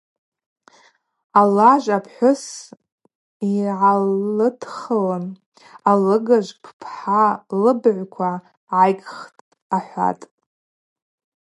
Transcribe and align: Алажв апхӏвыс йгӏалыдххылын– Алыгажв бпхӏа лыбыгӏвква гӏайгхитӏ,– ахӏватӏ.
Алажв 1.39 1.89
апхӏвыс 1.97 2.43
йгӏалыдххылын– 3.53 5.25
Алыгажв 5.89 6.57
бпхӏа 6.63 7.23
лыбыгӏвква 7.61 8.31
гӏайгхитӏ,– 8.69 9.45
ахӏватӏ. 9.77 10.25